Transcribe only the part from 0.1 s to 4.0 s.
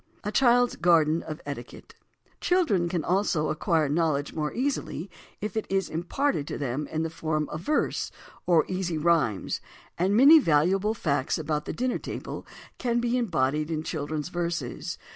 A CHILD'S GARDEN OF ETIQUETTE Children can also acquire